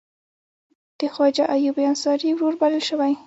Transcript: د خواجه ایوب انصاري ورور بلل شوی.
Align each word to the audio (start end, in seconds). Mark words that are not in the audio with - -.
د 0.99 1.01
خواجه 1.13 1.45
ایوب 1.55 1.77
انصاري 1.89 2.29
ورور 2.33 2.53
بلل 2.61 2.81
شوی. 2.89 3.13